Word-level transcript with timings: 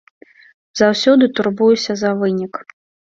Заўсёды 0.81 1.29
турбуюся 1.41 1.97
за 2.01 2.11
вынік. 2.23 2.53